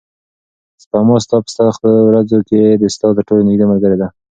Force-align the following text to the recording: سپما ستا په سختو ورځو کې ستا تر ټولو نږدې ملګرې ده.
سپما 0.83 1.15
ستا 1.25 1.37
په 1.45 1.49
سختو 1.57 1.89
ورځو 2.09 2.39
کې 2.47 2.59
ستا 2.95 3.07
تر 3.15 3.23
ټولو 3.27 3.43
نږدې 3.49 3.65
ملګرې 3.71 3.97
ده. 4.01 4.07